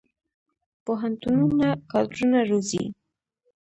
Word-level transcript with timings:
پوهنتونونه 0.85 1.67
کادرونه 1.91 2.39
روزي 2.49 2.83